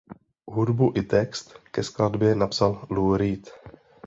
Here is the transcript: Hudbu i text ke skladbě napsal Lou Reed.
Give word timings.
Hudbu 0.53 0.87
i 0.95 1.03
text 1.03 1.53
ke 1.71 1.83
skladbě 1.83 2.35
napsal 2.35 2.87
Lou 2.89 3.15
Reed. 3.15 3.53